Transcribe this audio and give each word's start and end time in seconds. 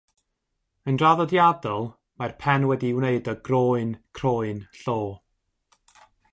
Yn 0.91 0.95
draddodiadol 1.01 1.85
mae'r 2.21 2.33
pen 2.45 2.67
wedi'i 2.71 2.97
wneud 3.01 3.31
o 3.35 3.37
groen 3.51 3.95
croen 4.21 4.67
llo. 4.83 4.99